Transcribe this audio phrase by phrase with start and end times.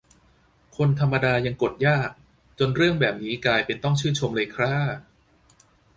[0.77, 2.09] คนธรรมดายังกดยาก
[2.59, 4.75] จนเรื่องแบบนี้กลายเป็นต้องชื่นชมเลยคร่า